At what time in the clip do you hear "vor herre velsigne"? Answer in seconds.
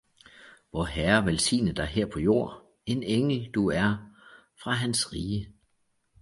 0.71-1.73